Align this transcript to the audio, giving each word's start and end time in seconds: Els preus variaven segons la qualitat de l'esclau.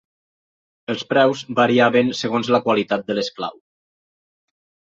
Els 0.93 1.03
preus 1.11 1.43
variaven 1.59 2.09
segons 2.21 2.51
la 2.57 2.63
qualitat 2.65 3.07
de 3.11 3.19
l'esclau. 3.21 3.63